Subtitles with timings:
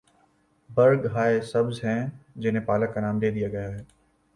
[0.69, 2.01] برگ ہائے سبز ہیں
[2.35, 3.83] جنہیں پالک کا نام دے دیا گیا ہے۔